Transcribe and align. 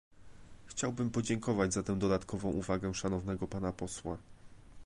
Chciałbym 0.65 1.09
podziękować 1.09 1.73
za 1.73 1.83
tę 1.83 1.99
dodatkową 1.99 2.49
uwagę 2.51 2.93
szanownego 2.93 3.47
pana 3.47 3.73
posła 3.73 4.17